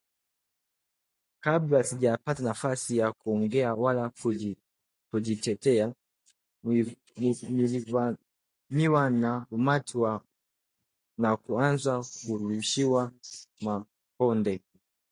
[1.43, 4.11] Kabla sijapata nafasi ya kuongea wala
[5.11, 5.93] kujitetea,
[7.49, 9.97] nilivamiwa na umati
[11.17, 13.11] na kuanza kurushiwa
[13.61, 14.61] makonde